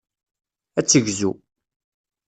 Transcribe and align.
Ad 0.79 0.85
tegzu. 0.87 1.31